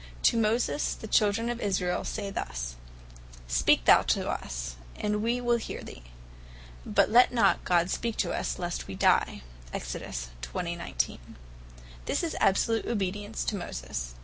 To 0.23 0.35
Moses, 0.35 0.95
the 0.95 1.05
children 1.05 1.47
of 1.47 1.61
Israel 1.61 2.03
say 2.03 2.31
thus. 2.31 2.73
(Exod. 2.73 3.35
20. 3.35 3.35
19) 3.35 3.49
"Speak 3.49 3.85
thou 3.85 4.01
to 4.01 4.29
us, 4.31 4.75
and 4.95 5.21
we 5.21 5.39
will 5.39 5.57
heare 5.57 5.83
thee; 5.83 6.01
but 6.83 7.11
let 7.11 7.31
not 7.31 7.63
God 7.63 7.91
speak 7.91 8.15
to 8.17 8.31
us, 8.33 8.57
lest 8.57 8.87
we 8.87 8.95
dye." 8.95 9.43
This 9.71 10.17
is 12.23 12.35
absolute 12.39 12.87
obedience 12.87 13.43
to 13.43 13.55
Moses. 13.55 14.15